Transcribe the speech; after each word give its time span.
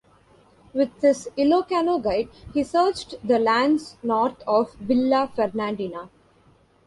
With 0.73 0.99
his 0.99 1.29
Ilocano 1.37 2.01
guide, 2.03 2.29
he 2.55 2.63
searched 2.63 3.13
the 3.23 3.37
lands 3.37 3.97
north 4.01 4.41
of 4.47 4.73
Villa 4.77 5.31
Fernandina. 5.35 6.09